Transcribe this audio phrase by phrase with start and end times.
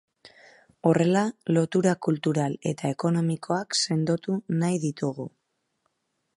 [0.91, 1.21] Horrela,
[1.57, 5.31] lotura kultural eta ekonomikoak sendotu nahi ditugu.